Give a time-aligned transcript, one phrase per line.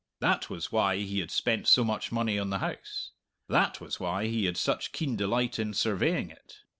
[0.19, 3.11] That was why he had spent so much money on the house.
[3.47, 6.61] That was why he had such keen delight in surveying it.